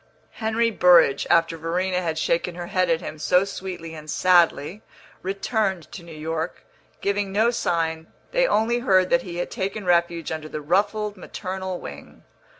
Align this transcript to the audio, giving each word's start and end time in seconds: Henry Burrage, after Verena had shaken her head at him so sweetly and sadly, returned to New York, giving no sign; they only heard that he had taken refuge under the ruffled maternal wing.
Henry 0.31 0.71
Burrage, 0.71 1.27
after 1.29 1.57
Verena 1.57 2.01
had 2.01 2.17
shaken 2.17 2.55
her 2.55 2.65
head 2.65 2.89
at 2.89 3.01
him 3.01 3.19
so 3.19 3.45
sweetly 3.45 3.93
and 3.93 4.09
sadly, 4.09 4.81
returned 5.21 5.91
to 5.91 6.01
New 6.01 6.11
York, 6.11 6.65
giving 7.01 7.31
no 7.31 7.51
sign; 7.51 8.07
they 8.31 8.47
only 8.47 8.79
heard 8.79 9.11
that 9.11 9.21
he 9.21 9.37
had 9.37 9.51
taken 9.51 9.85
refuge 9.85 10.31
under 10.31 10.49
the 10.49 10.59
ruffled 10.59 11.17
maternal 11.17 11.79
wing. 11.79 12.23